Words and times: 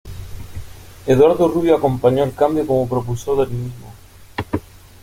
Eduardo 1.05 1.47
Rubio 1.47 1.75
acompañó 1.75 2.23
el 2.23 2.33
cambio 2.33 2.65
como 2.65 2.89
propulsor 2.89 3.45
del 3.47 3.55
mismo. 3.55 3.93